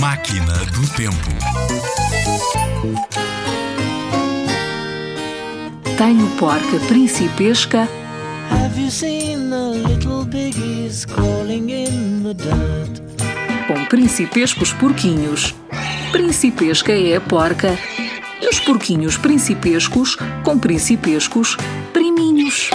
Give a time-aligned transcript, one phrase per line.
[0.00, 1.28] Máquina do Tempo.
[5.98, 7.86] Tenho porca principesca
[8.50, 13.02] Have you seen the little piggies crawling in the dirt?
[13.68, 15.54] com principescos porquinhos.
[16.10, 17.78] Principesca é a porca.
[18.40, 21.58] E os porquinhos principescos com principescos
[21.92, 22.70] priminhos.